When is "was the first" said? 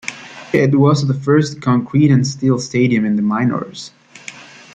0.79-1.61